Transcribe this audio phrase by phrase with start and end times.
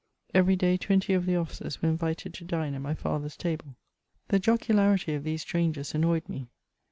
[0.19, 3.75] * Every day twenty of the officers were invited to dine at my father's table.
[4.29, 6.47] The jocularity of these strangers annoyed me.